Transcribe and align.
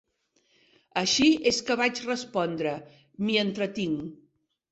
Així 1.01 1.27
és 1.51 1.59
que 1.67 1.75
vaig 1.83 2.01
respondre: 2.07 2.73
m'hi 3.27 3.39
entretinc. 3.45 4.03